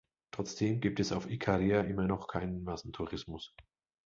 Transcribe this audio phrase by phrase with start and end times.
[0.31, 3.53] Trotzdem gibt es auf Ikaria immer noch keinen Massentourismus.